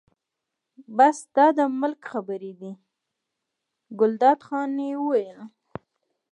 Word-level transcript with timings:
بس 0.97 1.17
دا 1.35 1.47
د 1.57 1.59
ملک 1.79 2.01
خبرې 2.11 2.51
دي، 2.61 2.73
ګلداد 3.99 4.39
خان 4.47 4.71
یې 4.87 4.93
وویل. 4.99 5.39